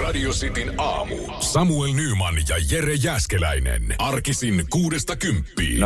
[0.00, 1.16] Radio Cityn aamu.
[1.40, 3.94] Samuel Nyman ja Jere Jäskeläinen.
[3.98, 5.80] Arkisin kuudesta kymppiin.
[5.80, 5.84] 0447255854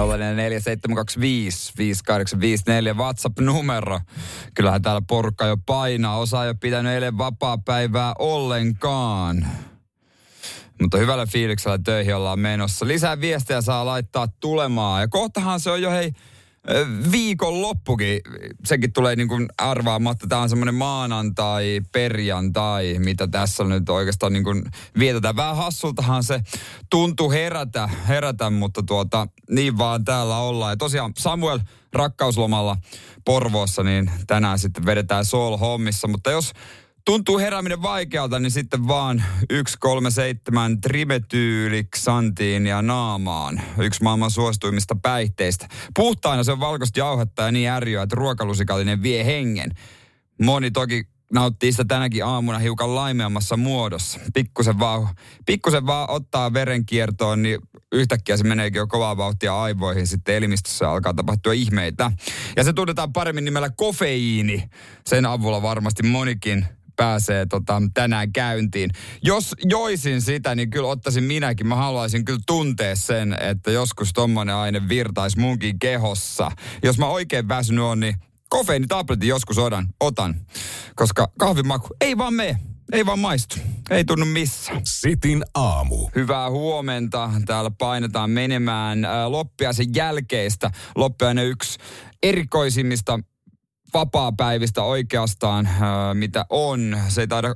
[2.97, 4.01] WhatsApp-numero.
[4.55, 6.19] Kyllähän täällä porukka jo painaa.
[6.19, 9.47] Osa ei ole pitänyt eilen vapaa-päivää ollenkaan.
[10.81, 12.87] Mutta hyvällä fiiliksellä töihin ollaan menossa.
[12.87, 15.01] Lisää viestejä saa laittaa tulemaan.
[15.01, 16.13] Ja kohtahan se on jo hei
[17.13, 18.21] viikon loppukin,
[18.65, 20.27] sekin tulee niin kuin arvaamatta.
[20.27, 24.63] Tämä on semmoinen maanantai, perjantai, mitä tässä nyt oikeastaan niin kuin
[24.99, 25.37] vietetään.
[25.37, 26.41] Vähän hassultahan se
[26.91, 30.73] tuntuu herätä, herätä, mutta tuota, niin vaan täällä ollaan.
[30.73, 31.59] Ja tosiaan Samuel
[31.93, 32.77] rakkauslomalla
[33.25, 36.09] Porvoossa, niin tänään sitten vedetään Soul-hommissa.
[36.09, 36.53] Mutta jos
[37.07, 43.61] tuntuu herääminen vaikealta, niin sitten vaan 137 trimetyyliksantiin ja naamaan.
[43.79, 45.69] Yksi maailman suosituimmista päihteistä.
[45.95, 49.71] Puhtaina se on valkoista jauhetta ja niin ärjyä, että ruokalusikallinen vie hengen.
[50.43, 54.21] Moni toki nauttii sitä tänäkin aamuna hiukan laimeammassa muodossa.
[54.35, 55.09] Pikkusen vaan,
[55.47, 57.59] pikkusen vaan ottaa verenkiertoon, niin
[57.93, 60.07] yhtäkkiä se meneekin jo kovaa vauhtia aivoihin.
[60.07, 62.13] Sitten elimistössä alkaa tapahtua ihmeitä.
[62.57, 64.71] Ja se tunnetaan paremmin nimellä kofeiini.
[65.07, 66.67] Sen avulla varmasti monikin
[66.97, 68.91] pääsee tota, tänään käyntiin.
[69.23, 71.67] Jos joisin sitä, niin kyllä ottaisin minäkin.
[71.67, 76.51] Mä haluaisin kyllä tuntea sen, että joskus tommonen aine virtaisi munkin kehossa.
[76.83, 78.15] Jos mä oikein väsynyt on, niin
[78.49, 80.35] kofeiinitabletin joskus otan, otan.
[80.95, 82.59] Koska kahvimaku ei vaan mene.
[82.93, 83.57] Ei vaan maistu.
[83.91, 84.73] Ei tunnu missä.
[84.85, 86.09] Sitin aamu.
[86.15, 87.31] Hyvää huomenta.
[87.47, 90.71] Täällä painetaan menemään loppiaisen jälkeistä.
[90.97, 91.79] Loppiainen yksi
[92.23, 93.21] erikoisimmista
[93.95, 95.69] vapaa-päivistä oikeastaan,
[96.15, 96.97] mitä on.
[97.09, 97.55] Se ei taida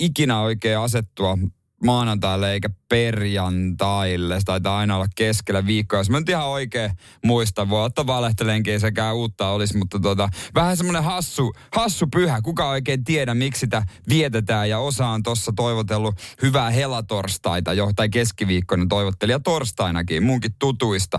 [0.00, 1.38] ikinä oikein asettua
[1.84, 4.40] maanantaille eikä perjantaille.
[4.40, 6.00] Se taitaa aina olla keskellä viikkoa.
[6.00, 6.90] Jos mä nyt ihan oikein
[7.24, 12.40] muista, voi ottaa valehtelenkin, sekä uutta olisi, mutta tota, vähän semmoinen hassu, hassu pyhä.
[12.42, 14.68] Kuka oikein tiedä, miksi sitä vietetään.
[14.68, 21.18] Ja osa on tuossa toivotellut hyvää helatorstaita jo, tai keskiviikkona toivotteli ja torstainakin, munkin tutuista.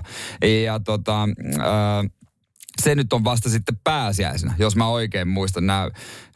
[0.63, 2.11] Ja tota, äh,
[2.81, 5.67] se nyt on vasta sitten pääsiäisenä, jos mä oikein muistan.
[5.67, 5.89] Nämä,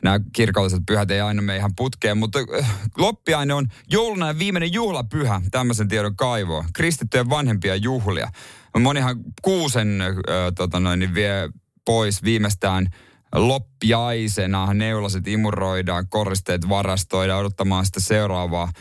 [0.04, 5.42] nämä kirkolliset pyhät ei aina mene ihan putkeen, mutta äh, loppiaine on jouluna viimeinen juhlapyhä,
[5.52, 6.66] tämmöisen tiedon kaivoa.
[6.74, 8.32] Kristittyjen vanhempia juhlia.
[8.80, 10.08] Monihan kuusen äh,
[10.56, 11.50] tota noin, niin vie
[11.86, 12.88] pois viimeistään
[13.36, 14.74] loppiaisena.
[14.74, 18.72] Neulaset imuroidaan, koristeet varastoidaan odottamaan sitä seuraavaa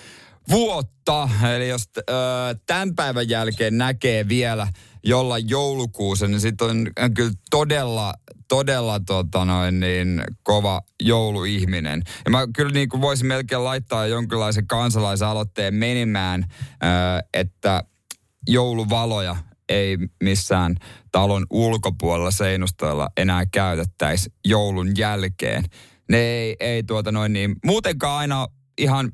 [0.51, 1.29] vuotta.
[1.57, 2.05] Eli jos äh,
[2.67, 4.69] tämän päivän jälkeen näkee vielä
[5.09, 8.15] jolla joulukuussa, niin sitten on kyllä todella,
[8.49, 12.03] todella tota noin, niin, kova jouluihminen.
[12.25, 17.85] Ja mä kyllä niin kuin voisin melkein laittaa jonkinlaisen kansalaisaloitteen menemään, äh, että
[18.49, 19.37] jouluvaloja
[19.69, 20.77] ei missään
[21.13, 25.65] talon ulkopuolella seinustoilla enää käytettäisi joulun jälkeen.
[26.09, 28.47] Ne ei, ei tuota noin niin, muutenkaan aina
[28.79, 29.13] ihan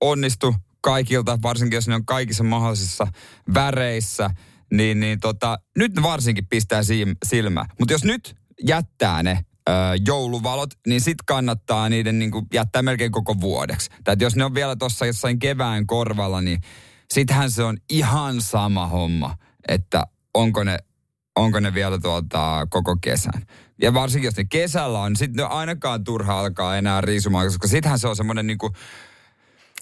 [0.00, 3.06] onnistu kaikilta, varsinkin jos ne on kaikissa mahdollisissa
[3.54, 4.30] väreissä,
[4.72, 6.80] niin, niin tota, nyt ne varsinkin pistää
[7.24, 7.64] silmä.
[7.78, 9.72] Mutta jos nyt jättää ne ö,
[10.06, 13.90] jouluvalot, niin sit kannattaa niiden niin jättää melkein koko vuodeksi.
[14.04, 16.60] Tai jos ne on vielä tuossa jossain kevään korvalla, niin
[17.10, 19.36] sittenhän se on ihan sama homma,
[19.68, 20.78] että onko ne,
[21.36, 23.42] onko ne vielä tuota, koko kesän.
[23.82, 27.98] Ja varsinkin jos ne kesällä on, niin sitten ainakaan turha alkaa enää riisumaan, koska sittenhän
[27.98, 28.58] se on semmoinen niin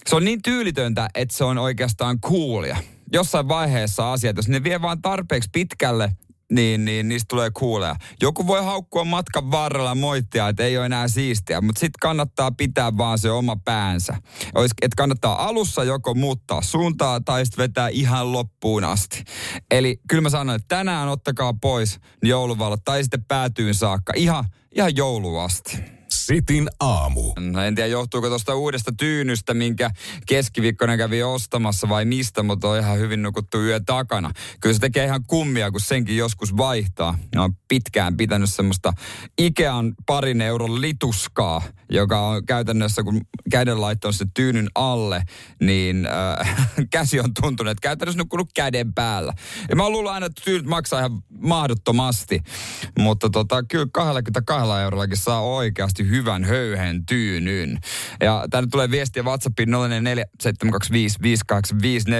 [0.09, 2.77] se on niin tyylitöntä, että se on oikeastaan coolia.
[3.15, 6.11] Jossain vaiheessa asiat, jos ne vie vaan tarpeeksi pitkälle,
[6.51, 7.95] niin, niin niistä tulee kuuleja.
[8.21, 12.97] Joku voi haukkua matkan varrella moittia, että ei ole enää siistiä, mutta sitten kannattaa pitää
[12.97, 14.13] vaan se oma päänsä.
[14.55, 19.23] Että kannattaa alussa joko muuttaa suuntaa tai sitten vetää ihan loppuun asti.
[19.71, 24.95] Eli kyllä mä sanon, että tänään ottakaa pois jouluvalot tai sitten päätyyn saakka ihan, ihan
[24.95, 25.77] jouluasti.
[26.25, 27.33] Sitin aamu.
[27.39, 29.91] No en tiedä, johtuuko tuosta uudesta tyynystä, minkä
[30.27, 34.31] keskiviikkona kävi ostamassa vai mistä, mutta on ihan hyvin nukuttu yö takana.
[34.59, 37.17] Kyllä se tekee ihan kummia, kun senkin joskus vaihtaa.
[37.35, 38.93] Ja on pitkään pitänyt semmoista
[39.37, 43.21] Ikean parin euron lituskaa, joka on käytännössä, kun
[43.51, 45.23] käden laittoi se tyynyn alle,
[45.61, 46.07] niin
[46.39, 46.55] äh,
[46.91, 49.33] käsi on tuntunut, että käytännössä nukkunut käden päällä.
[49.69, 52.39] Ja mä luullut aina, että tyynyt maksaa ihan mahdottomasti.
[52.99, 57.79] Mutta tota, kyllä 22 eurollakin saa oikeasti hyvän höyhen tyynyn.
[58.21, 59.73] Ja tänne tulee viestiä WhatsAppiin 0447255854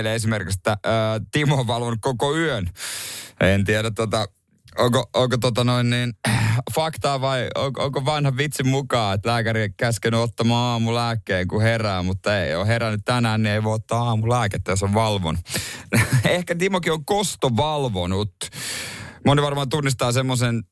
[0.08, 2.70] esimerkiksi, että ää, Timo on koko yön.
[3.40, 4.28] En tiedä tota,
[4.78, 6.14] onko, onko tota noin niin,
[6.76, 12.40] faktaa vai onko, onko vanha vitsi mukaan, että lääkäri käskenyt ottamaan aamulääkkeen, kun herää, mutta
[12.40, 15.38] ei ole herännyt tänään, niin ei voi ottaa aamulääkettä, jos on valvon.
[16.26, 18.34] Ehkä Timokin on kosto valvonut.
[19.26, 20.64] Moni varmaan tunnistaa semmoisen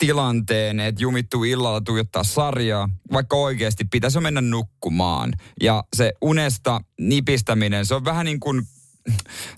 [0.00, 5.32] tilanteen, että jumittuu illalla tuijottaa sarjaa, vaikka oikeasti pitäisi mennä nukkumaan.
[5.62, 8.62] Ja se unesta nipistäminen, se on vähän niin kuin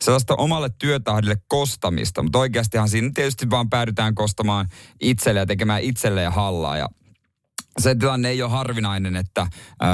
[0.01, 4.69] sellaista omalle työtahdille kostamista, mutta oikeastihan siinä tietysti vaan päädytään kostamaan
[5.01, 6.77] itselle ja tekemään itselleen hallaa.
[6.77, 6.89] Ja
[7.79, 9.47] se tilanne ei ole harvinainen, että
[9.83, 9.89] öö,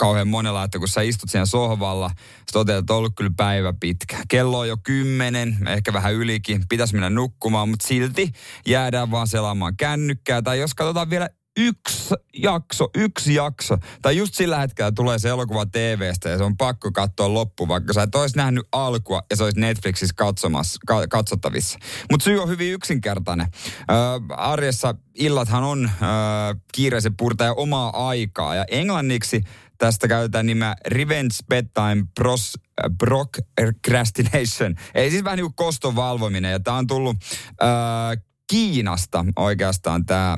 [0.00, 3.74] kauhean monella, että kun sä istut siinä sohvalla, sä toteat, että on ollut kyllä päivä
[3.80, 4.16] pitkä.
[4.28, 8.32] Kello on jo kymmenen, ehkä vähän ylikin, pitäisi mennä nukkumaan, mutta silti
[8.66, 10.42] jäädään vaan selaamaan kännykkää.
[10.42, 13.76] Tai jos katsotaan vielä yksi jakso, yksi jakso.
[14.02, 17.92] Tai just sillä hetkellä tulee se elokuva TVstä ja se on pakko katsoa loppu, vaikka
[17.92, 21.78] sä et olisi nähnyt alkua ja se olisi Netflixissä katsomassa, ka, katsottavissa.
[22.10, 23.46] Mutta syy on hyvin yksinkertainen.
[23.90, 23.94] Ö,
[24.36, 29.44] arjessa illathan on ö, kiireisen purtaja omaa aikaa ja englanniksi
[29.80, 32.52] tästä käytetään nimeä Revenge Bedtime Pros,
[32.84, 34.74] äh, Procrastination.
[34.94, 36.52] Ei siis vähän niin kuin koston valvominen.
[36.52, 37.16] Ja tämä on tullut
[37.62, 40.36] äh, Kiinasta oikeastaan tämä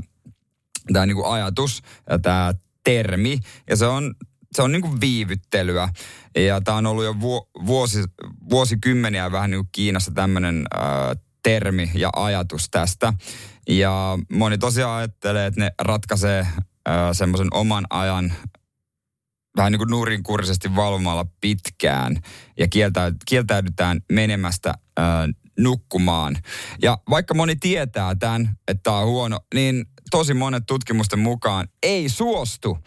[0.92, 2.52] tää niinku ajatus ja tämä
[2.84, 3.38] termi.
[3.70, 4.14] Ja se on,
[4.52, 5.88] se on niinku viivyttelyä.
[6.36, 8.04] Ja tämä on ollut jo vu, vuosi,
[8.50, 10.82] vuosikymmeniä vähän niin kuin Kiinassa tämmöinen äh,
[11.42, 13.12] termi ja ajatus tästä.
[13.68, 16.56] Ja moni tosiaan ajattelee, että ne ratkaisee äh,
[17.12, 18.32] semmoisen oman ajan
[19.56, 22.16] vähän niin kuin nurinkurisesti valvomalla pitkään
[22.58, 22.66] ja
[23.26, 25.04] kieltäydytään menemästä äh,
[25.58, 26.36] nukkumaan.
[26.82, 32.08] Ja vaikka moni tietää tämän, että tämä on huono, niin tosi monet tutkimusten mukaan ei
[32.08, 32.78] suostu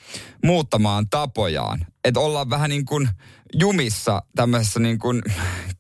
[0.45, 1.85] muuttamaan tapojaan.
[2.03, 3.09] Että ollaan vähän niin kuin
[3.53, 5.21] jumissa tämmöisessä niin kuin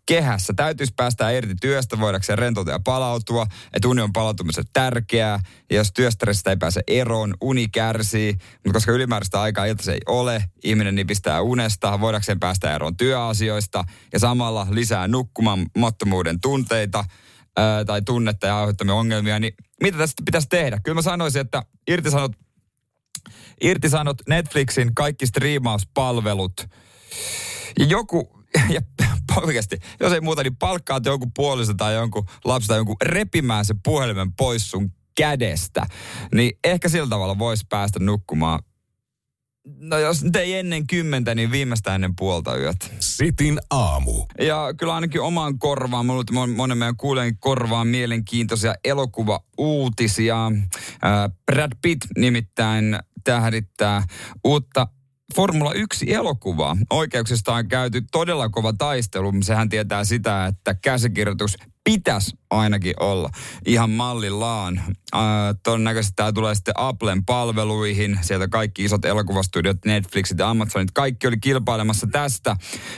[0.05, 0.53] kehässä.
[0.55, 3.47] Täytyisi päästä irti työstä, voidakseen rentoutua ja palautua.
[3.73, 5.39] Että uni on palautumisen tärkeää.
[5.69, 8.33] Ja jos työstressistä ei pääse eroon, uni kärsii.
[8.33, 13.83] Mutta koska ylimääräistä aikaa ilta se ei ole, ihminen nipistää unesta, voidakseen päästä eroon työasioista.
[14.13, 17.05] Ja samalla lisää nukkumattomuuden tunteita
[17.57, 19.39] ää, tai tunnetta ja aiheuttamia ongelmia.
[19.39, 19.53] Niin
[19.83, 20.79] mitä tästä pitäisi tehdä?
[20.83, 22.31] Kyllä mä sanoisin, että irtisanot,
[23.61, 26.53] irtisanot Netflixin kaikki striimauspalvelut.
[27.79, 28.43] Ja joku,
[28.75, 28.81] ja
[29.43, 33.75] oikeasti, jos ei muuta, niin palkkaat jonkun puolista tai jonkun lapsi tai jonkun repimään se
[33.83, 35.85] puhelimen pois sun kädestä.
[36.33, 38.59] Niin ehkä sillä tavalla voisi päästä nukkumaan
[39.65, 42.91] No jos nyt ei ennen kymmentä, niin viimeistään ennen puolta yöt.
[42.99, 44.25] Sitin aamu.
[44.39, 50.51] Ja kyllä ainakin omaan korvaan, mulla monen meidän kuulen korvaan mielenkiintoisia elokuva-uutisia.
[51.45, 54.03] Brad Pitt nimittäin tähdittää
[54.43, 54.87] uutta
[55.35, 56.77] Formula 1-elokuvaa.
[56.89, 59.33] Oikeuksista on käyty todella kova taistelu.
[59.41, 63.29] Sehän tietää sitä, että käsikirjoitus pitäisi ainakin olla
[63.65, 64.77] ihan mallillaan.
[65.15, 65.21] Äh,
[65.63, 68.19] todennäköisesti tämä tulee sitten Applen palveluihin.
[68.21, 72.55] Sieltä kaikki isot elokuvastudiot, Netflixit ja Amazonit, kaikki oli kilpailemassa tästä.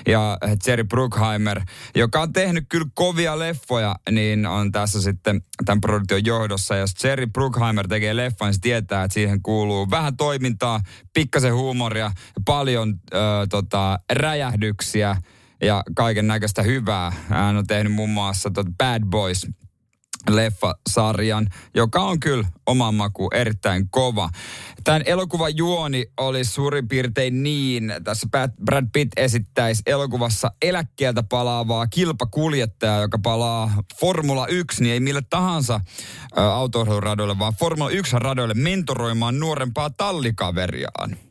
[0.08, 0.38] Ja
[0.68, 1.62] Jerry Bruckheimer,
[1.96, 6.76] joka on tehnyt kyllä kovia leffoja, niin on tässä sitten tämän produktion johdossa.
[6.76, 10.82] Ja jos Jerry Bruckheimer tekee leffan, niin se tietää, että siihen kuuluu vähän toimintaa,
[11.14, 12.12] pikkasen huumoria,
[12.46, 13.20] paljon äh,
[13.50, 15.16] tota, räjähdyksiä–
[15.62, 17.12] ja kaiken näköistä hyvää.
[17.30, 19.48] Hän on tehnyt muun muassa tot Bad Boys
[20.30, 24.30] leffasarjan, joka on kyllä oman maku erittäin kova.
[24.84, 28.28] Tämän elokuvan juoni oli suurin piirtein niin, tässä
[28.66, 35.82] Brad Pitt esittäisi elokuvassa eläkkeeltä palaavaa kilpakuljettajaa, joka palaa Formula 1, niin ei millä tahansa
[36.36, 41.27] autoiluradoille, vaan Formula 1 radoille mentoroimaan nuorempaa tallikaveriaan.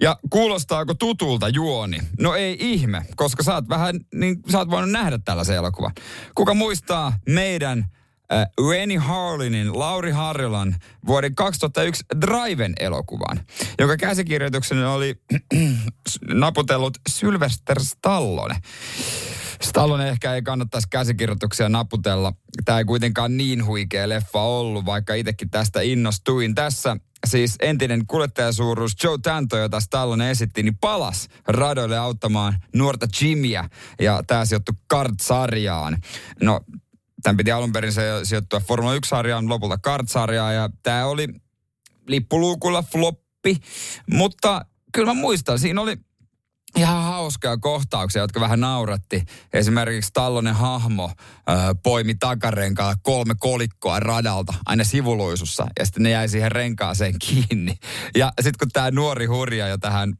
[0.00, 1.98] Ja kuulostaako tutulta juoni?
[2.18, 5.92] No ei ihme, koska sä oot vähän, niin sä oot voinut nähdä tällaisen elokuvan.
[6.34, 7.86] Kuka muistaa meidän
[8.32, 13.40] äh, Rennie Harlinin, Lauri Harjolan vuoden 2001 Driven-elokuvan,
[13.78, 15.14] joka käsikirjoituksen oli
[16.32, 18.54] naputellut Sylvester Stallone.
[19.74, 22.32] Stallone ehkä ei kannattaisi käsikirjoituksia naputella.
[22.64, 26.54] Tämä ei kuitenkaan niin huikea leffa ollut, vaikka itsekin tästä innostuin.
[26.54, 33.68] Tässä siis entinen kuljettajasuuruus Joe Tanto, jota Stallone esitti, niin palas radoille auttamaan nuorta Jimmyä
[34.00, 35.98] ja tämä sijoittui kart-sarjaan.
[36.42, 36.60] No,
[37.22, 41.28] tämän piti alun perin sijoittua Formula 1-sarjaan, lopulta kart-sarjaan ja tämä oli
[42.08, 43.56] lippuluukulla floppi,
[44.10, 45.96] mutta kyllä mä muistan, siinä oli
[46.76, 49.24] ihan hauskaa kohtauksia, jotka vähän nauratti.
[49.52, 56.28] Esimerkiksi Tallonen hahmo äh, poimi takarenkaa kolme kolikkoa radalta aina sivuluisussa ja sitten ne jäi
[56.28, 57.78] siihen renkaaseen kiinni.
[58.14, 60.14] Ja sitten kun tämä nuori hurja jo tähän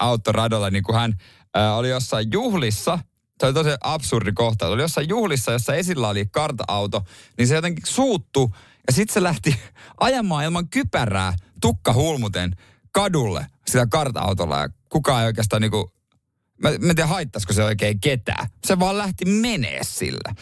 [0.00, 1.14] autoradolle, niin kun hän
[1.56, 2.98] äh, oli jossain juhlissa,
[3.40, 4.66] se oli tosi absurdi kohta.
[4.66, 7.02] Oli jossain juhlissa, jossa esillä oli karta-auto,
[7.38, 8.54] niin se jotenkin suuttu
[8.86, 9.56] ja sitten se lähti
[10.00, 12.56] ajamaan ilman kypärää tukka hulmuten
[12.92, 15.97] kadulle sitä karta-autolla ja kukaan ei oikeastaan niinku
[16.62, 18.48] Mä, mä tiedä haittaisiko se oikein ketään.
[18.66, 20.34] Se vaan lähti menee sillä.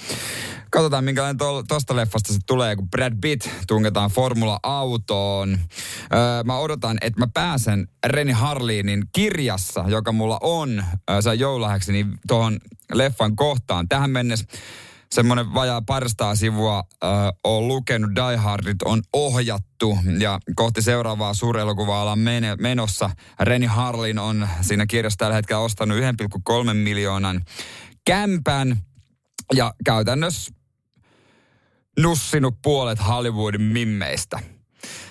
[0.70, 5.58] Katsotaan, minkälainen tuosta leffasta se tulee, kun Brad Pitt tungetaan Formula-autoon.
[6.14, 11.92] Öö, mä odotan, että mä pääsen Reni Harlinin kirjassa, joka mulla on, öö, se joululahjaksi,
[11.92, 12.58] niin tuohon
[12.92, 13.88] leffan kohtaan.
[13.88, 14.46] Tähän mennessä
[15.12, 17.10] semmoinen vajaa parstaa sivua äh,
[17.44, 22.18] on lukenut, Die Hardit on ohjattu ja kohti seuraavaa suurelokuvaa ollaan
[22.60, 23.10] menossa.
[23.40, 27.42] Reni Harlin on siinä kirjassa tällä hetkellä ostanut 1,3 miljoonan
[28.04, 28.76] kämpän
[29.54, 30.54] ja käytännössä
[32.00, 34.55] nussinut puolet Hollywoodin mimmeistä.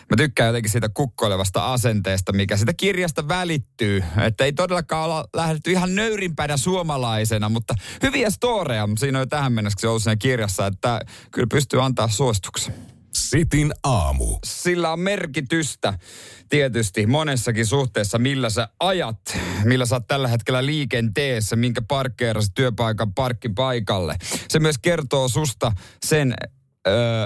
[0.10, 4.04] Mä tykkään jotenkin siitä kukkoilevasta asenteesta, mikä sitä kirjasta välittyy.
[4.28, 9.54] Että ei todellakaan olla lähdetty ihan nöyrimpänä suomalaisena, mutta hyviä storeja siinä on jo tähän
[9.54, 12.74] mennessä ollut siinä kirjassa, että kyllä pystyy antaa suostuksen.
[13.14, 14.38] Sitin aamu.
[14.46, 15.94] Sillä on merkitystä
[16.50, 23.14] tietysti monessakin suhteessa, millä sä ajat, millä sä oot tällä hetkellä liikenteessä, minkä parkkeerasit työpaikan
[23.14, 24.16] parkkipaikalle.
[24.50, 25.72] Se myös kertoo susta
[26.06, 26.34] sen,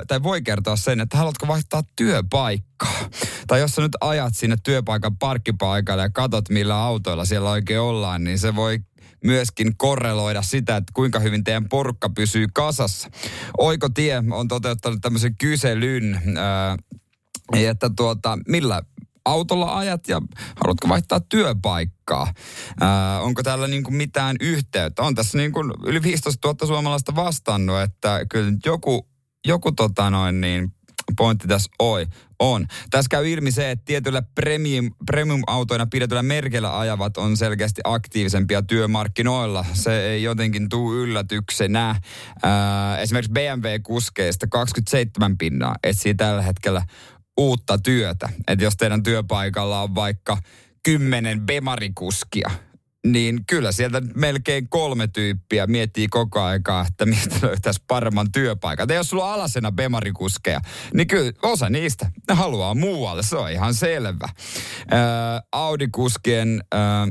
[0.07, 3.09] tai voi kertoa sen, että haluatko vaihtaa työpaikkaa.
[3.47, 8.23] Tai jos sä nyt ajat sinne työpaikan parkkipaikalle ja katot, millä autoilla siellä oikein ollaan,
[8.23, 8.79] niin se voi
[9.23, 13.09] myöskin korreloida sitä, että kuinka hyvin teidän porukka pysyy kasassa.
[13.57, 18.81] Oikotie on toteuttanut tämmöisen kyselyn, öö, että tuota, millä
[19.25, 20.21] autolla ajat ja
[20.55, 22.33] haluatko vaihtaa työpaikkaa?
[22.81, 25.03] Ää, onko täällä niin kuin mitään yhteyttä?
[25.03, 29.08] On tässä niin kuin yli 15 000 suomalaista vastannut, että kyllä joku
[29.47, 30.73] joku tota noin niin,
[31.17, 32.05] pointti tässä oi,
[32.39, 32.67] on.
[32.89, 39.65] Tässä käy ilmi se, että tietyillä premium, premium-autoina pidetyillä merkeillä ajavat on selkeästi aktiivisempia työmarkkinoilla.
[39.73, 41.95] Se ei jotenkin tuu yllätyksenä.
[42.43, 46.81] Ää, esimerkiksi BMW-kuskeista 27 pinnaa etsii tällä hetkellä
[47.37, 48.29] uutta työtä.
[48.47, 50.37] Että jos teidän työpaikalla on vaikka
[50.83, 52.51] kymmenen bemarikuskia,
[53.07, 58.89] niin kyllä sieltä melkein kolme tyyppiä miettii koko aikaa, että mistä löytäisi paremman työpaikan.
[58.89, 60.61] Ja jos sulla on alasena bemarikuskeja,
[60.93, 64.29] niin kyllä osa niistä ne haluaa muualle, se on ihan selvä.
[64.91, 67.07] Ää, Audi-kuskien ää,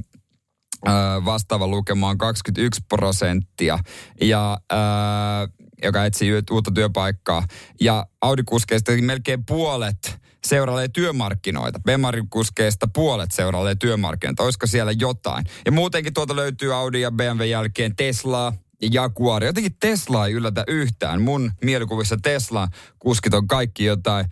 [1.24, 3.78] vastaava lukema on 21 prosenttia,
[4.20, 5.48] ja, ää,
[5.82, 7.46] joka etsii uutta työpaikkaa.
[7.80, 11.80] Ja Audi-kuskeista melkein puolet seurailee työmarkkinoita.
[11.80, 14.42] Bemarikuskeista puolet seurailee työmarkkinoita.
[14.42, 15.44] Olisiko siellä jotain?
[15.66, 18.52] Ja muutenkin tuolta löytyy Audi ja BMW jälkeen Teslaa,
[18.82, 19.44] ja Jaguar.
[19.44, 21.22] Jotenkin Tesla ei yllätä yhtään.
[21.22, 22.68] Mun mielikuvissa Tesla
[22.98, 24.26] kuskit on kaikki jotain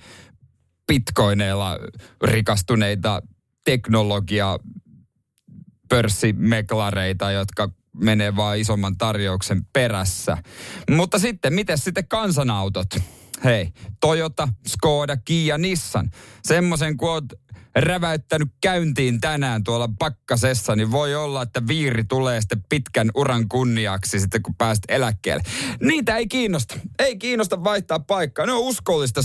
[0.86, 1.78] bitcoineilla
[2.25, 3.22] rikastuneita
[3.64, 4.58] teknologia
[5.88, 10.36] pörssimeklareita, jotka menee vaan isomman tarjouksen perässä.
[10.90, 12.86] Mutta sitten, miten sitten kansanautot?
[13.44, 13.68] Hei,
[14.00, 16.10] Toyota, Skoda, Kia, Nissan.
[16.42, 17.24] Semmoisen, kun oot
[17.76, 24.20] räväyttänyt käyntiin tänään tuolla pakkasessa, niin voi olla, että viiri tulee sitten pitkän uran kunniaksi
[24.20, 25.42] sitten, kun pääset eläkkeelle.
[25.80, 26.74] Niitä ei kiinnosta.
[26.98, 28.46] Ei kiinnosta vaihtaa paikkaa.
[28.46, 29.22] Ne on uskollista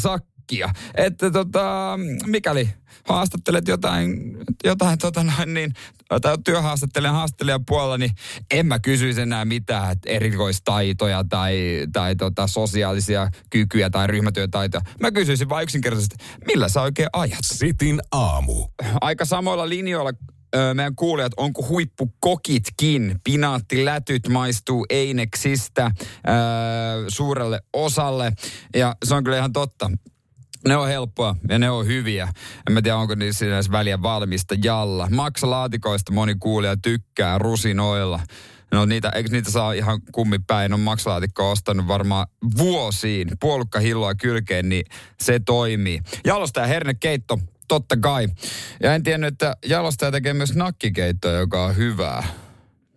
[0.52, 0.70] sakkia.
[0.96, 2.70] Että tota, mikäli
[3.04, 5.74] haastattelet jotain, jotain tota noin, niin,
[6.22, 8.12] tai työhaastattelijan haastattelijan puolella, niin
[8.52, 14.82] en mä kysyisi enää mitään että erikoistaitoja tai, tai tota sosiaalisia kykyjä tai ryhmätyötaitoja.
[15.00, 16.16] Mä kysyisin vain yksinkertaisesti,
[16.48, 17.40] millä sä oikein ajat?
[17.44, 18.68] Sitin aamu.
[19.02, 20.12] Aika samoilla linjoilla
[20.74, 23.20] meidän kuulijat, onko huippukokitkin?
[23.24, 25.94] Pinaattilätyt maistuu Eineksistä äh,
[27.08, 28.34] suurelle osalle.
[28.76, 29.92] Ja se on kyllä ihan totta.
[30.68, 32.28] Ne on helppoa ja ne on hyviä.
[32.68, 35.08] En mä tiedä, onko niissä edes väliä valmista jalla.
[35.12, 38.20] Maksalaatikoista moni kuulija tykkää rusinoilla.
[38.72, 40.74] No niitä, eikö niitä saa ihan kummipäin?
[40.74, 42.28] On maksalaatikko ostanut varmaan
[42.58, 43.28] vuosiin.
[43.40, 44.86] Puolukka hilloa kylkeen, niin
[45.22, 46.02] se toimii.
[46.26, 48.28] Jalostaja hernekeitto, totta kai.
[48.84, 52.24] Ja en tiennyt, että jalostaja tekee myös nakkikeittoa, joka on hyvää.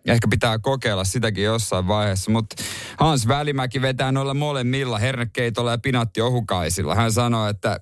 [0.05, 2.63] Ehkä pitää kokeilla sitäkin jossain vaiheessa, mutta
[2.97, 6.95] Hans Välimäki vetää noilla molemmilla hernekeitolla ja pinatti ohukaisilla.
[6.95, 7.79] Hän sanoi, että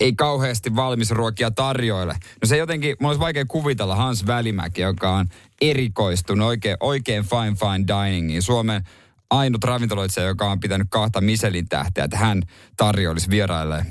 [0.00, 2.12] ei kauheasti valmis ruokia tarjoile.
[2.12, 5.28] No se jotenkin, mulla olisi vaikea kuvitella Hans Välimäki, joka on
[5.60, 8.42] erikoistunut oikein, oikein fine fine diningiin.
[8.42, 8.82] Suomen
[9.30, 12.42] ainut ravintoloitsija, joka on pitänyt kahta Michelin tähteä, että hän
[12.76, 13.86] tarjoilisi vieraille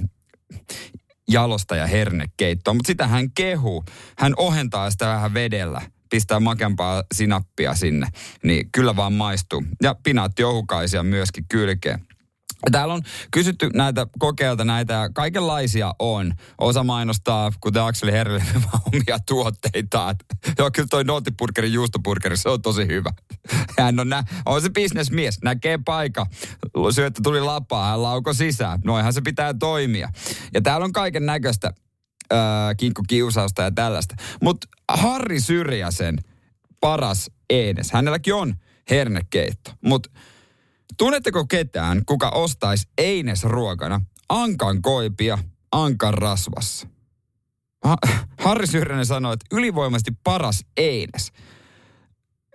[1.29, 2.73] jalosta ja hernekeittoa.
[2.73, 3.83] Mutta sitä hän kehuu.
[4.17, 8.07] Hän ohentaa sitä vähän vedellä pistää makempaa sinappia sinne,
[8.43, 9.63] niin kyllä vaan maistuu.
[9.83, 11.99] Ja pinaatti ohukaisia myöskin kylkeen.
[12.71, 13.01] Täällä on
[13.31, 16.33] kysytty näitä kokeilta, näitä kaikenlaisia on.
[16.57, 18.43] Osa mainostaa, kuten Akseli Herrelle,
[18.93, 20.15] omia tuotteita.
[20.57, 23.09] Joo, kyllä toi Noottipurkerin juustopurkeri, se on tosi hyvä.
[23.79, 26.25] Hän on, nä- on se bisnesmies, näkee paikka.
[26.91, 28.79] Syöttö tuli lapaa, hän lauko sisään.
[28.85, 30.09] Noinhan se pitää toimia.
[30.53, 31.73] Ja täällä on kaiken näköistä
[32.33, 32.39] äh,
[32.77, 34.15] kinkkukiusausta ja tällaista.
[34.41, 36.17] Mutta Harri Syrjäsen
[36.79, 38.55] paras Enes, hänelläkin on
[38.89, 40.09] hernekeitto, mutta
[40.97, 45.37] Tunnetteko ketään, kuka ostaisi Eines ruokana ankan koipia
[45.71, 46.87] ankan rasvassa?
[47.83, 47.97] Ha-
[48.37, 51.31] Harri Syrjänen sanoi, että ylivoimasti paras Eines.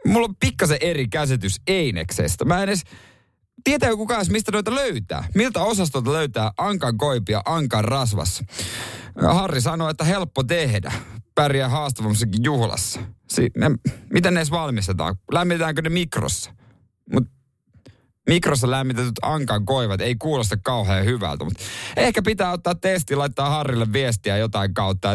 [0.06, 2.45] Mulla on pikkasen eri käsitys Eineksestä.
[2.45, 2.83] Mä en edes
[3.66, 5.25] tietää kukaan mistä noita löytää.
[5.35, 8.44] Miltä osastolta löytää ankan koipia ankan rasvassa.
[9.32, 10.92] Harri sanoi, että helppo tehdä.
[11.35, 13.00] Pärjää haastavammassakin juhlassa.
[13.28, 13.70] Si- ne,
[14.12, 15.16] miten ne edes valmistetaan?
[15.32, 16.54] Lämmitetäänkö ne mikrossa?
[17.12, 17.25] Mut
[18.28, 21.64] mikrossa lämmitetyt ankan koivat ei kuulosta kauhean hyvältä, mutta
[21.96, 25.08] ehkä pitää ottaa testi, laittaa Harrille viestiä jotain kautta.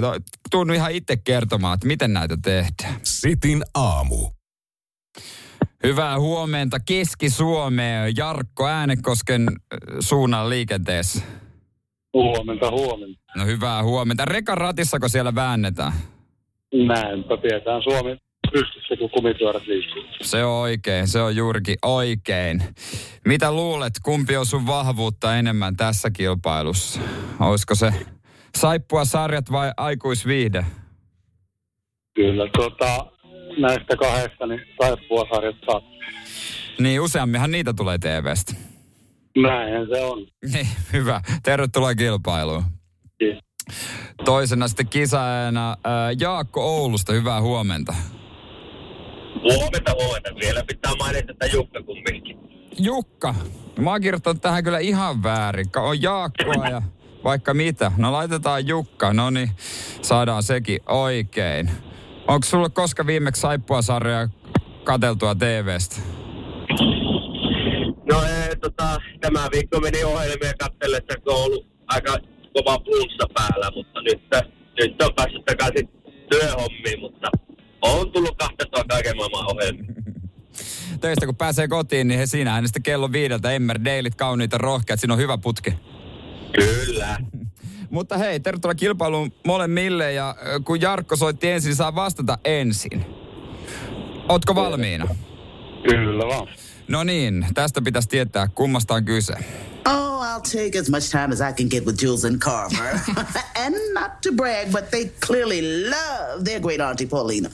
[0.51, 2.95] Tunnu ihan itse kertomaan, että miten näitä tehdään.
[3.03, 4.40] Sitin aamu.
[5.83, 8.13] Hyvää huomenta Keski-Suomeen.
[8.17, 11.25] Jarkko Äänekosken äh, suunnan liikenteessä.
[12.13, 13.21] Huomenta, huomenta.
[13.37, 14.25] No hyvää huomenta.
[14.25, 15.93] Rekan ratissako siellä väännetään?
[16.73, 18.17] Näinpä pidetään Suomi
[18.51, 20.03] pystyssä, kun kumipyörät liikkuu.
[20.21, 22.63] Se on oikein, se on juurikin oikein.
[23.25, 26.99] Mitä luulet, kumpi on sun vahvuutta enemmän tässä kilpailussa?
[27.39, 27.93] Olisiko se
[28.57, 30.65] saippua sarjat vai aikuisviihde?
[32.15, 33.11] Kyllä, tota,
[33.57, 35.81] näistä kahdesta, niin saippuasarjat saa.
[36.79, 38.53] Niin useamminhan niitä tulee TVstä.
[39.37, 40.27] Näinhän se on.
[40.53, 41.21] Niin, hyvä.
[41.43, 42.63] Tervetuloa kilpailuun.
[43.19, 43.43] Kiitos.
[44.25, 47.93] Toisena sitten kisaajana ää, Jaakko Oulusta, hyvää huomenta.
[49.41, 50.29] Huomenta, huomenta.
[50.41, 52.37] Vielä pitää mainita, että Jukka kumminkin.
[52.79, 53.35] Jukka,
[53.79, 55.67] mä oon kirjoittanut tähän kyllä ihan väärin.
[55.75, 56.81] On Jaakkoa ja
[57.23, 57.91] vaikka mitä.
[57.97, 59.51] No laitetaan Jukka, no niin,
[60.01, 61.71] saadaan sekin oikein.
[62.31, 64.29] Onko sulla koska viimeksi saippua-sarjaa
[64.83, 65.95] kateltua TVstä?
[68.11, 72.15] No ee, tota, tämä viikko meni ohjelmia katsellessa, kun on ollut aika
[72.53, 74.21] kova flunssa päällä, mutta nyt,
[74.79, 75.89] nyt on päässyt takaisin
[76.29, 77.27] työhommiin, mutta
[77.81, 79.93] on tullut kahtettua kaiken maailman ohjelmia.
[81.01, 84.99] Töistä kun pääsee kotiin, niin he siinä äänestä kello viideltä Emmer Dailit kauniita rohkeat.
[84.99, 85.73] Siinä on hyvä putki.
[86.55, 87.17] Kyllä.
[87.91, 93.05] Mutta hei, tervetuloa kilpailuun molemmille ja kun Jarkko soitti ensin, niin saa vastata ensin.
[94.29, 95.07] Ootko valmiina?
[95.83, 96.47] Kyllä vaan.
[96.87, 99.33] No niin, tästä pitäisi tietää, kummasta on kyse.
[99.87, 102.99] Oh, I'll take as much time as I can get with Jules and Carver.
[103.65, 107.49] and not to brag, but they clearly love their great auntie Paulina.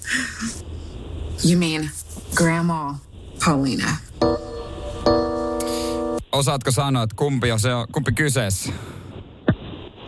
[1.44, 1.90] You mean
[2.36, 2.96] Grandma
[3.46, 3.98] Paulina?
[6.32, 8.74] Osaatko sanoa, että kumpi, on se on, kumpi kyseessä?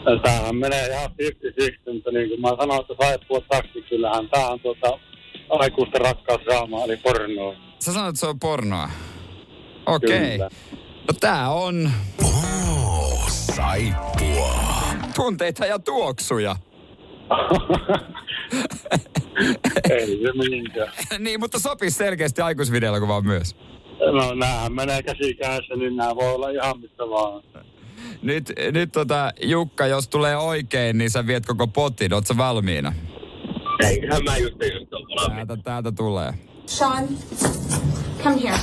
[0.03, 4.59] Tämähän menee ihan 50 mutta niin kuin mä sanoin, että saippua taksi, kyllähän tää on
[4.59, 4.99] tuota
[5.49, 7.55] aikuisten rakkausdraama, eli pornoa.
[7.79, 8.89] Sä sanoit, että se on pornoa.
[9.85, 10.09] Okei.
[10.17, 10.29] Okay.
[10.31, 10.49] Kyllä.
[11.07, 11.91] No tää on
[12.23, 14.53] Oh, saippua.
[15.15, 16.55] tunteita ja tuoksuja.
[19.89, 20.91] Ei se mihinkään.
[21.25, 23.55] niin, mutta sopii selkeästi aikuisvideolla kuvaan myös.
[24.13, 27.43] No näähän menee käsi kädessä, niin nämä voi olla ihan mistä vaan.
[28.21, 32.13] Nyt, nyt tota, Jukka, jos tulee oikein, niin sä viet koko potin.
[32.13, 32.93] Oot sä valmiina?
[33.79, 35.47] Eiköhän mä just just valmiin.
[35.47, 36.33] Täältä, täältä tulee.
[36.65, 37.07] Sean,
[38.23, 38.59] come here.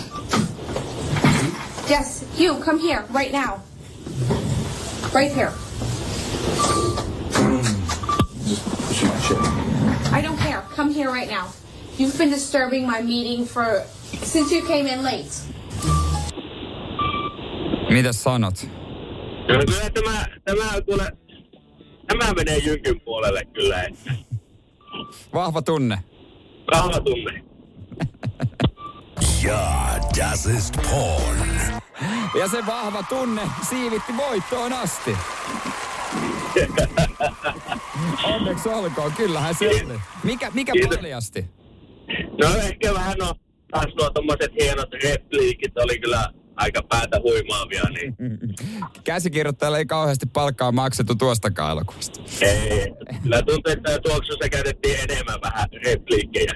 [1.90, 3.58] Yes, you, come here, right now.
[5.14, 5.52] Right here.
[10.12, 10.62] I don't care.
[10.76, 11.46] Come here right now.
[11.98, 13.82] You've been disturbing my meeting for
[14.22, 15.30] since you came in late.
[17.90, 18.68] Mitäs sanot?
[19.46, 21.12] Kyllä, kyllä tämä, tämä, kuule,
[22.06, 23.82] tämä menee Jynkyn puolelle kyllä.
[23.82, 24.12] että
[25.34, 25.98] Vahva tunne.
[26.72, 27.42] Vahva tunne.
[29.42, 31.48] Ja, das ist porn.
[32.38, 35.16] Ja se vahva tunne siivitti voittoon asti.
[38.24, 40.00] Onneksi olkoon, kyllähän se oli.
[40.24, 40.96] Mikä, mikä Kiitos.
[40.98, 41.46] paljasti?
[42.42, 43.34] No ehkä vähän no,
[43.70, 48.16] taas nuo tommoset hienot repliikit oli kyllä aika päätä huimaavia, niin
[49.04, 52.20] Käsikirjoittajalle ei kauheasti palkkaa maksettu tuostakaan elokuvasta.
[52.40, 52.92] ei.
[53.22, 56.52] Kyllä tuntuu, että tuoksussa käytettiin enemmän vähän repliikkejä.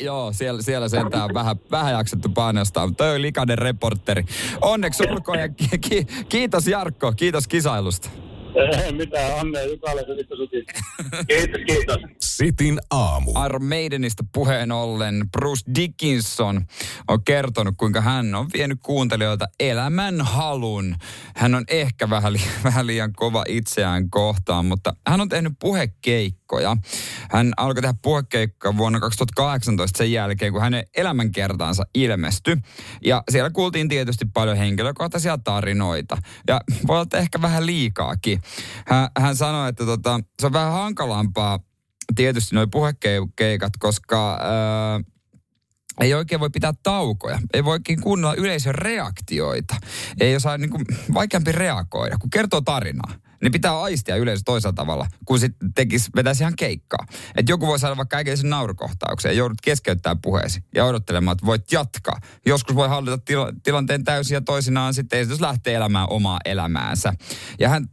[0.00, 4.24] Joo, siellä, siellä sentään on vähän, vähän jaksettu painostaa, mutta toi oli likainen reporteri.
[4.60, 8.10] Onneksi olkoon ja ki- ki- kiitos Jarkko, kiitos kisailusta.
[8.84, 10.04] Ei mitään, Anne Jukalle.
[11.28, 11.96] Kiitos, kiitos.
[12.20, 13.32] Sitin aamu.
[13.46, 16.66] Iron Maidenista puheen ollen Bruce Dickinson
[17.08, 20.96] on kertonut, kuinka hän on vienyt kuuntelijoilta elämän halun.
[21.36, 25.52] Hän on ehkä vähän, li- vähän liian kova itseään kohtaan, mutta hän on tehnyt
[26.54, 26.76] puhekeikkoja.
[27.30, 32.56] Hän alkoi tehdä puhekeikkoja vuonna 2018 sen jälkeen, kun hänen elämänkertaansa ilmestyi.
[33.04, 36.16] Ja siellä kuultiin tietysti paljon henkilökohtaisia tarinoita.
[36.48, 38.40] Ja voi olla ehkä vähän liikaakin.
[38.86, 41.58] Hän, hän sanoi, että tota, se on vähän hankalampaa
[42.16, 45.00] tietysti nuo puhekeikat, koska ää,
[46.00, 49.76] ei oikein voi pitää taukoja, ei voi oikein kuunnella yleisön reaktioita,
[50.20, 53.23] ei osaa niin kuin, vaikeampi reagoida, kun kertoo tarinaa.
[53.44, 57.06] Niin pitää aistia yleisö toisella tavalla, kun sitten tekisi, vetäisi ihan keikkaa.
[57.36, 61.72] Että joku voi saada vaikka äkillisen naurukohtauksen ja joudut keskeyttämään puheesi ja odottelemaan, että voit
[61.72, 62.20] jatkaa.
[62.46, 67.12] Joskus voi hallita tila, tilanteen täysin ja toisinaan sitten esitys lähtee elämään omaa elämäänsä.
[67.58, 67.88] Ja hän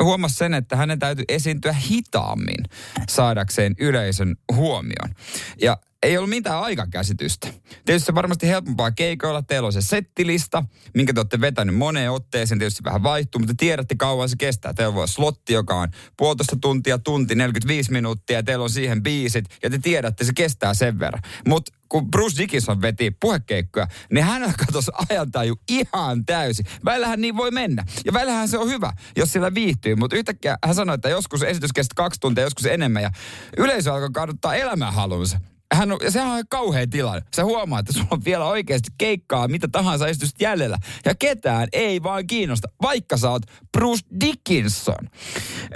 [0.00, 2.64] huomasi sen, että hänen täytyy esiintyä hitaammin
[3.08, 5.14] saadakseen yleisön huomion.
[5.62, 7.48] Ja ei ollut mitään aikakäsitystä.
[7.84, 9.42] Tietysti se varmasti helpompaa keikoilla.
[9.42, 12.58] Teillä on se settilista, minkä te olette vetänyt moneen otteeseen.
[12.58, 14.74] Tietysti vähän vaihtuu, mutta tiedätte kauan se kestää.
[14.74, 18.36] Teillä voi slotti, joka on puolitoista tuntia, tunti, 45 minuuttia.
[18.36, 19.44] Ja teillä on siihen biisit.
[19.62, 21.22] Ja te tiedätte, se kestää sen verran.
[21.48, 26.66] Mutta kun Bruce Dickinson veti puhekeikkoja, niin hän katosi ajantaju ihan täysin.
[26.84, 27.84] Välillähän niin voi mennä.
[28.04, 29.94] Ja välillähän se on hyvä, jos siellä viihtyy.
[29.94, 33.02] Mutta yhtäkkiä hän sanoi, että joskus esitys kesti kaksi tuntia, joskus enemmän.
[33.02, 33.10] Ja
[33.56, 35.40] yleisö alkoi kaduttaa elämänhalunsa
[35.74, 37.22] hän on, sehän on kauhea tilanne.
[37.36, 40.78] Sä huomaat, että sulla on vielä oikeasti keikkaa, mitä tahansa esitystä jäljellä.
[41.04, 45.10] Ja ketään ei vaan kiinnosta, vaikka sä oot Bruce Dickinson.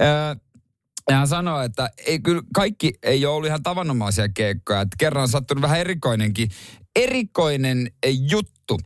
[0.01, 0.35] Öö,
[1.11, 4.81] ja hän sanoi, että ei, kyllä kaikki ei ole ollut ihan tavanomaisia keikkoja.
[4.81, 6.49] Että kerran on sattunut vähän erikoinenkin,
[6.97, 7.91] erikoinen
[8.31, 8.79] juttu.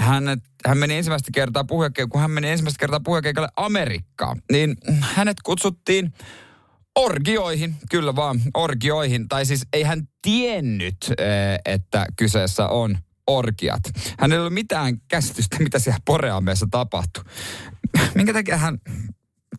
[0.00, 0.24] Hän,
[0.66, 6.12] hän meni ensimmäistä kertaa puhekeikalle, kun hän meni ensimmäistä kertaa puhekeikalle Amerikkaan, niin hänet kutsuttiin
[6.96, 9.28] Orgioihin, kyllä vaan, orgioihin.
[9.28, 13.82] Tai siis ei hän tiennyt, eh, että kyseessä on orgiat.
[14.18, 17.24] Hän ei ollut mitään käsitystä, mitä siellä Poreameessa tapahtui.
[18.14, 18.78] Minkä takia hän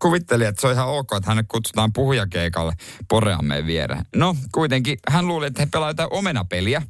[0.02, 2.73] kuvitteli, että se on ihan ok, että hänet kutsutaan puhujakeikalle
[3.10, 4.06] Poreameen viereen.
[4.15, 6.82] No, kuitenkin hän luuli, että he pelaavat jotain omenapeliä.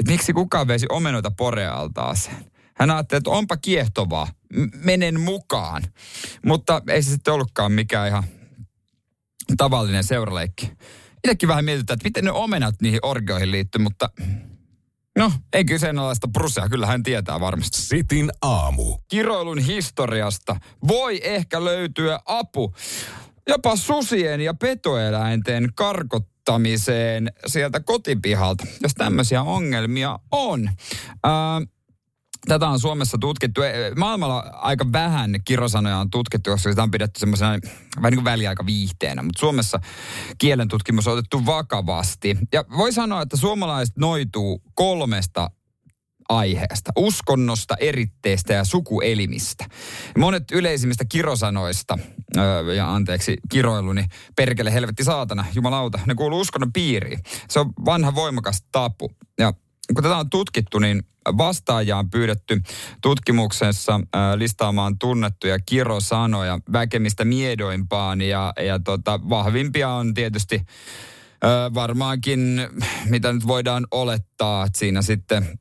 [0.00, 2.36] Että miksi kukaan veisi omenoita Porealtaaseen.
[2.74, 4.28] Hän ajatteli, että onpa kiehtovaa,
[4.84, 5.82] menen mukaan.
[6.46, 8.24] Mutta ei se sitten ollutkaan mikään ihan
[9.56, 10.72] tavallinen seuraleikki.
[11.24, 14.10] Itsekin vähän mietitään, että miten ne omenat niihin orgioihin liittyy, mutta
[15.18, 17.82] no, ei kyseenalaista Brusea, kyllä hän tietää varmasti.
[17.82, 18.98] Sitin aamu.
[19.08, 20.56] Kiroilun historiasta
[20.88, 22.74] voi ehkä löytyä apu
[23.48, 30.70] jopa susien ja petoeläinten karkottamiseen sieltä kotipihalta, jos tämmöisiä ongelmia on.
[31.24, 31.60] Ää,
[32.48, 33.62] Tätä on Suomessa tutkittu.
[33.62, 37.50] E, maailmalla aika vähän kirosanoja on tutkittu, koska sitä on pidetty semmoisena
[37.96, 39.22] vähän niin kuin väliaika viihteenä.
[39.22, 39.80] Mutta Suomessa
[40.38, 42.38] kielen tutkimus on otettu vakavasti.
[42.52, 45.50] Ja voi sanoa, että suomalaiset noituu kolmesta
[46.28, 46.92] aiheesta.
[46.96, 49.64] Uskonnosta, eritteestä ja sukuelimistä.
[50.18, 51.98] Monet yleisimmistä kirosanoista,
[52.36, 54.04] öö, ja anteeksi kiroiluni,
[54.36, 57.18] perkele, helvetti, saatana, jumalauta, ne kuuluu uskonnon piiriin.
[57.48, 59.10] Se on vanha voimakas tapu.
[59.38, 59.52] Ja
[59.94, 62.62] kun tätä on tutkittu, niin vastaajaa on pyydetty
[63.02, 72.68] tutkimuksessa äh, listaamaan tunnettuja kirosanoja väkemistä miedoimpaan ja, ja tota, vahvimpia on tietysti äh, varmaankin,
[73.08, 75.58] mitä nyt voidaan olettaa, että siinä sitten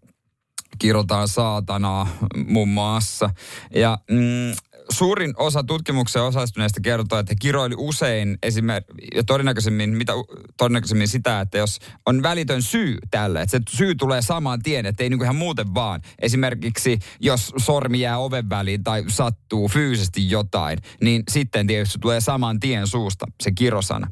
[0.79, 2.07] kirotaan saatanaa
[2.47, 3.29] muun muassa.
[3.75, 4.51] Ja mm,
[4.91, 10.13] suurin osa tutkimuksen osallistuneista kertoo, että kiroili usein esimerkiksi, ja todennäköisemmin, mitä,
[10.57, 15.03] todennäköisemmin sitä, että jos on välitön syy tälle, että se syy tulee samaan tien, että
[15.03, 16.01] ei niin ihan muuten vaan.
[16.19, 22.59] Esimerkiksi jos sormi jää oven väliin tai sattuu fyysisesti jotain, niin sitten tietysti tulee saman
[22.59, 24.07] tien suusta se kirosana.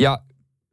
[0.00, 0.18] Ja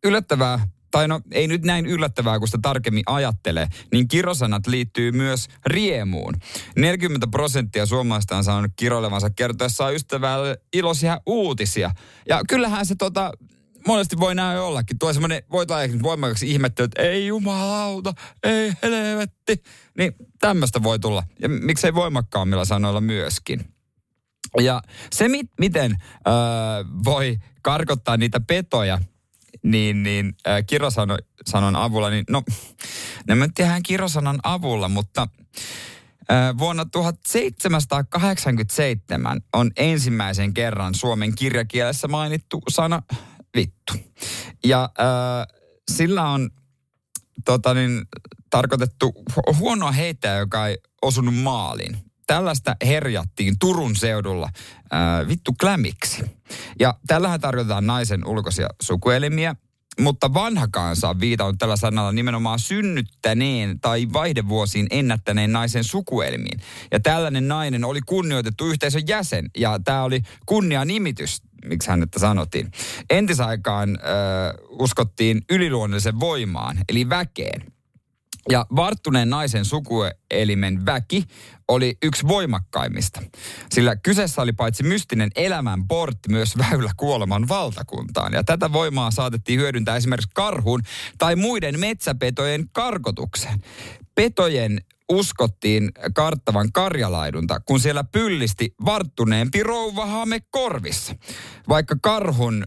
[0.04, 5.48] yllättävää tai no ei nyt näin yllättävää, kun sitä tarkemmin ajattelee, niin kirosanat liittyy myös
[5.66, 6.34] riemuun.
[6.76, 11.92] 40 prosenttia suomalaista on saanut kiroilevansa kertoessaan ystävälle iloisia uutisia.
[12.30, 13.32] Ja kyllähän se tota,
[13.88, 15.00] monesti voi näin ollakin.
[15.00, 15.66] Tuo semmoinen, voi
[16.04, 19.64] voimakaksi ihmettely, että ei jumalauta, ei helvetti.
[19.98, 21.24] Niin tämmöistä voi tulla.
[21.40, 23.66] Ja miksei voimakkaammilla sanoilla myöskin.
[24.62, 24.82] Ja
[25.14, 25.92] se, mit, miten
[26.28, 26.34] öö,
[27.06, 29.00] voi karkottaa niitä petoja–
[29.64, 32.44] niin, niin äh, kirosanon avulla, niin no,
[33.28, 35.28] ne me tehdään kirosanan avulla, mutta
[36.32, 43.02] äh, vuonna 1787 on ensimmäisen kerran suomen kirjakielessä mainittu sana
[43.56, 43.94] vittu.
[44.66, 44.90] Ja äh,
[45.92, 46.50] sillä on
[47.46, 48.02] tota niin,
[48.50, 49.14] tarkoitettu
[49.60, 54.50] huonoa heittäjä, joka ei osunut maaliin tällaista herjattiin Turun seudulla
[54.94, 56.24] äh, vittu klämiksi.
[56.80, 59.56] Ja tällähän tarkoitetaan naisen ulkoisia sukuelimiä,
[60.00, 66.60] mutta vanha kansa on viitannut tällä sanalla nimenomaan synnyttäneen tai vaihdevuosiin ennättäneen naisen sukuelmiin.
[66.92, 72.72] Ja tällainen nainen oli kunnioitettu yhteisön jäsen ja tämä oli kunnia nimitys miksi hänettä sanottiin.
[73.10, 77.74] Entisaikaan äh, uskottiin yliluonnollisen voimaan, eli väkeen.
[78.50, 81.24] Ja varttuneen naisen sukuelimen väki
[81.68, 83.22] oli yksi voimakkaimmista.
[83.70, 88.34] Sillä kyseessä oli paitsi mystinen elämän portti, myös väylä kuoleman valtakuntaan.
[88.34, 90.82] Ja tätä voimaa saatettiin hyödyntää esimerkiksi karhun
[91.18, 93.62] tai muiden metsäpetojen karkotukseen.
[94.16, 101.16] Petojen uskottiin karttavan karjalaidunta, kun siellä pyllisti varttuneempi rouva hame korvissa.
[101.70, 102.64] Vaikka karhun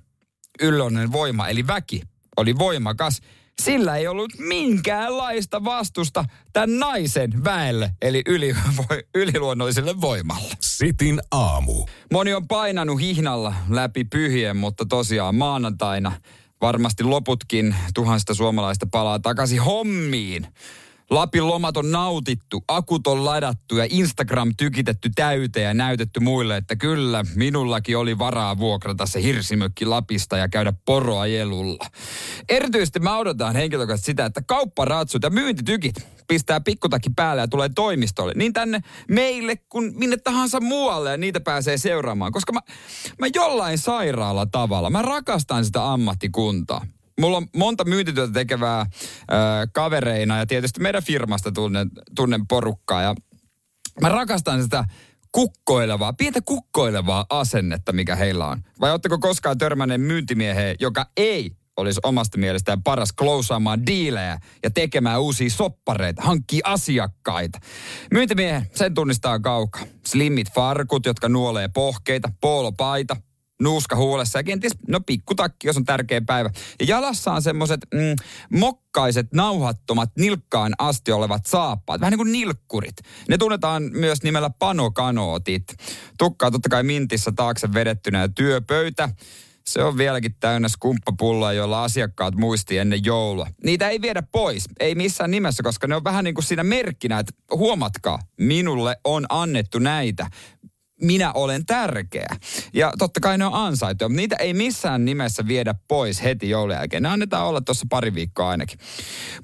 [0.63, 2.03] yllonen voima, eli väki,
[2.37, 3.21] oli voimakas,
[3.63, 8.57] sillä ei ollut minkäänlaista vastusta tämän naisen väelle, eli yli,
[9.15, 10.55] yliluonnolliselle voimalle.
[10.61, 11.87] Sitin aamu.
[12.13, 16.13] Moni on painanut hihnalla läpi pyhien, mutta tosiaan maanantaina
[16.61, 20.47] varmasti loputkin tuhansista suomalaista palaa takaisin hommiin.
[21.11, 26.77] Lapin lomat on nautittu, akut on ladattu ja Instagram tykitetty täyteen ja näytetty muille, että
[26.77, 31.87] kyllä, minullakin oli varaa vuokrata se hirsimökki Lapista ja käydä poroa jelulla.
[32.49, 35.95] Erityisesti mä odotan henkilökohtaisesti sitä, että kaupparatsut ja myyntitykit
[36.29, 38.33] pistää pikkutakki päälle ja tulee toimistolle.
[38.37, 42.33] Niin tänne meille kuin minne tahansa muualle ja niitä pääsee seuraamaan.
[42.33, 42.61] Koska mä,
[43.19, 46.87] mä jollain sairaalla tavalla, mä rakastan sitä ammattikuntaa
[47.21, 49.35] mulla on monta myyntityötä tekevää ö,
[49.73, 53.03] kavereina ja tietysti meidän firmasta tunnen, tunnen porukkaa.
[53.03, 53.15] Ja
[54.01, 54.85] mä rakastan sitä
[55.33, 58.63] kukkoilevaa, pientä kukkoilevaa asennetta, mikä heillä on.
[58.81, 65.21] Vai oletteko koskaan törmänneet myyntimieheen, joka ei olisi omasta mielestään paras klousaamaan diilejä ja tekemään
[65.21, 67.59] uusia soppareita, hankkii asiakkaita.
[68.13, 69.83] Myyntimiehen, sen tunnistaa kaukaa.
[70.07, 73.17] Slimmit farkut, jotka nuolee pohkeita, poolopaita,
[73.63, 76.51] nuuska huulessa ja kenties, no pikkutakki, jos on tärkeä päivä.
[76.81, 78.17] Ja jalassa on semmoiset mm,
[78.59, 82.97] mokkaiset, nauhattomat, nilkkaan asti olevat saappaat, vähän niin kuin nilkkurit.
[83.29, 85.65] Ne tunnetaan myös nimellä panokanootit.
[86.19, 89.09] Tukkaa totta kai mintissä taakse vedettynä ja työpöytä.
[89.67, 93.47] Se on vieläkin täynnä skumppapulloa, joilla asiakkaat muisti ennen joulua.
[93.65, 97.19] Niitä ei viedä pois, ei missään nimessä, koska ne on vähän niin kuin siinä merkkinä,
[97.19, 100.27] että huomatkaa, minulle on annettu näitä
[101.03, 102.37] minä olen tärkeä.
[102.73, 106.75] Ja totta kai ne on ansaittuja, mutta niitä ei missään nimessä viedä pois heti joulun
[106.75, 107.03] jälkeen.
[107.03, 108.79] Ne annetaan olla tuossa pari viikkoa ainakin.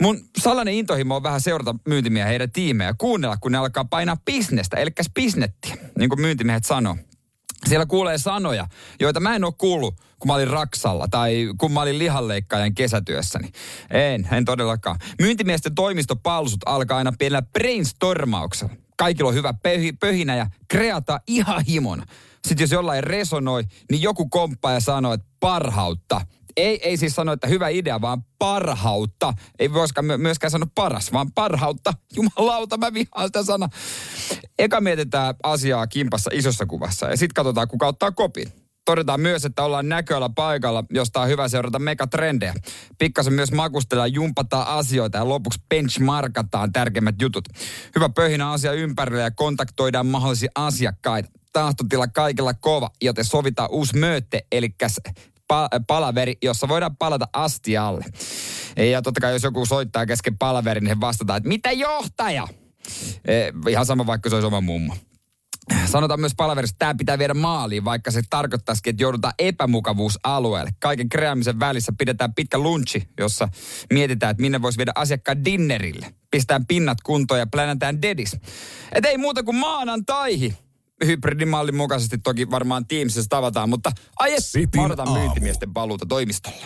[0.03, 4.77] Mun salainen intohimo on vähän seurata myyntimiä heidän tiimejä, kuunnella, kun ne alkaa painaa bisnestä,
[4.77, 6.97] eli bisnettiä, niin kuin myyntimiehet sanoo.
[7.69, 8.67] Siellä kuulee sanoja,
[9.01, 13.51] joita mä en ole kuullut, kun mä olin Raksalla tai kun mä olin lihanleikkaajan kesätyössäni.
[13.91, 14.99] En, en todellakaan.
[15.21, 19.55] Myyntimiesten toimistopalsut alkaa aina pienellä brainstormauksella kaikilla on hyvä
[20.00, 22.07] pöhinä ja kreata ihan himona.
[22.46, 26.20] Sitten jos jollain resonoi, niin joku komppaa ja sanoo, että parhautta.
[26.57, 29.35] Ei, ei siis sano, että hyvä idea, vaan parhautta.
[29.59, 31.94] Ei voisikaan myöskään sanoa paras, vaan parhautta.
[32.16, 33.68] Jumalauta, mä vihaan sitä sana.
[34.59, 39.64] Eka mietitään asiaa kimpassa isossa kuvassa ja sitten katsotaan, kuka ottaa kopin todetaan myös, että
[39.64, 42.55] ollaan näköllä paikalla, josta on hyvä seurata megatrendejä.
[42.99, 47.49] Pikkasen myös makustellaan, jumpataan asioita ja lopuksi benchmarkataan tärkeimmät jutut.
[47.95, 51.31] Hyvä pöhinä asia ympärillä ja kontaktoidaan mahdollisia asiakkaita.
[51.53, 54.75] Tahtotila kaikilla kova, joten sovitaan uusi möötte, eli
[55.87, 58.05] palaveri, jossa voidaan palata astialle.
[58.90, 62.49] Ja totta kai jos joku soittaa kesken palaverin, niin he vastataan, että mitä johtaja?
[63.25, 64.97] Eh, ihan sama vaikka se olisi oma mummo
[65.87, 70.71] sanotaan myös palaverissa, että tämä pitää viedä maaliin, vaikka se tarkoittaisikin, että joudutaan epämukavuusalueelle.
[70.81, 73.49] Kaiken kreaamisen välissä pidetään pitkä lunchi, jossa
[73.93, 76.15] mietitään, että minne voisi viedä asiakkaan dinnerille.
[76.31, 78.37] Pistetään pinnat kuntoon ja plänätään dedis.
[78.93, 80.55] Et ei muuta kuin maanantaihi.
[81.07, 84.43] Hybridimallin mukaisesti toki varmaan Teamsissa tavataan, mutta ai et,
[84.77, 86.57] mä odotan myyntimiesten paluuta toimistolle.